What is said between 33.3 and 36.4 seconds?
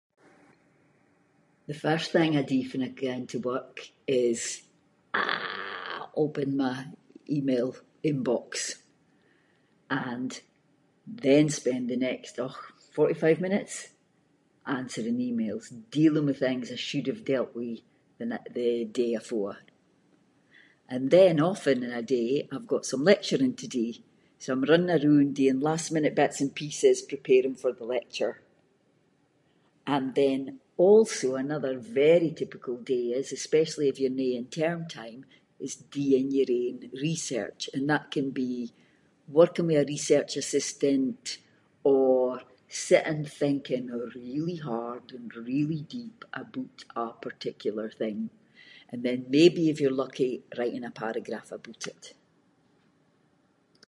especially if you’re no in term time is doing